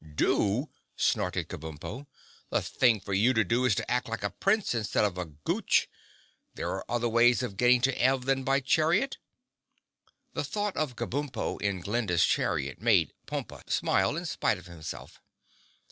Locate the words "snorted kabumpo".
0.95-2.07